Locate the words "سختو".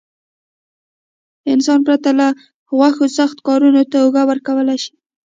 3.17-3.45